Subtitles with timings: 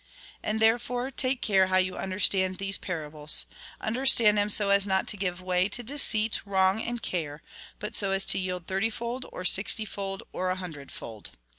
[0.41, 3.45] And, therefore, take care how you understand these parables.
[3.79, 7.43] Understand them so as not to give way to deceit, wrong, and care;
[7.77, 11.29] but so as to yield thirtyfold, or sixtyfold, or a hundredfold.